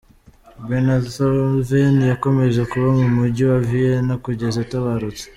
[0.67, 5.25] Beethoven yakomeje kuba mu mujyi wa Vienna kugeza atabarutse.